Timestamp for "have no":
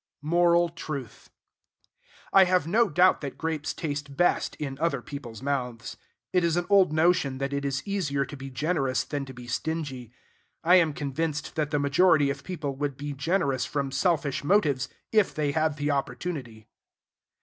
2.45-2.89